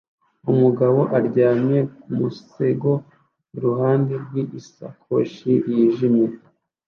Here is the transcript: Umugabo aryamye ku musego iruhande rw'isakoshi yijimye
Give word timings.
Umugabo 0.51 0.99
aryamye 1.17 1.77
ku 1.99 2.09
musego 2.19 2.91
iruhande 3.55 4.13
rw'isakoshi 4.23 5.51
yijimye 5.71 6.27